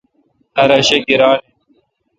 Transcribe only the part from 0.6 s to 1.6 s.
اؘ شہ گیران این۔